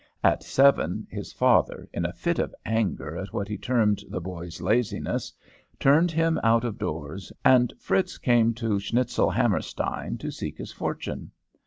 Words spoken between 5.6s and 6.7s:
turned him out